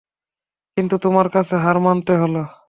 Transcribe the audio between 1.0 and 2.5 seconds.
তোমার কাছে হার মানতে হল।